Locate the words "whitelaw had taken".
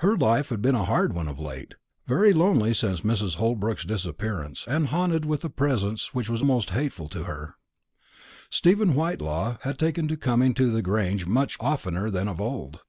8.94-10.06